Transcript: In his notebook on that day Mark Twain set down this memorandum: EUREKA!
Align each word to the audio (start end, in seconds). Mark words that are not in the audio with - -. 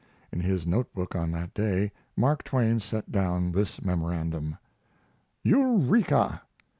In 0.31 0.39
his 0.39 0.65
notebook 0.65 1.15
on 1.15 1.29
that 1.33 1.53
day 1.53 1.91
Mark 2.17 2.43
Twain 2.43 2.79
set 2.79 3.11
down 3.11 3.51
this 3.51 3.83
memorandum: 3.83 4.57
EUREKA! 5.43 6.41